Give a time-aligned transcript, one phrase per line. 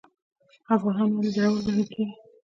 [0.75, 2.13] افغانان ولې زړور بلل کیږي؟